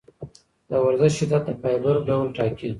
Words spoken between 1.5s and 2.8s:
فایبر ډول ټاکي.